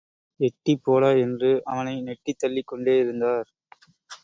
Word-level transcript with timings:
எட்டிப் 0.39 0.83
போடா 0.83 1.11
என்று 1.17 1.61
அவனை 1.65 2.01
நெட்டித் 2.01 2.39
தள்ளிக் 2.39 2.67
கொண்டேயிருந்தார். 2.67 3.49